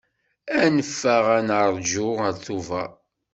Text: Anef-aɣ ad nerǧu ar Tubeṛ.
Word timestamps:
Anef-aɣ 0.63 1.25
ad 1.37 1.43
nerǧu 1.47 2.07
ar 2.25 2.33
Tubeṛ. 2.45 2.91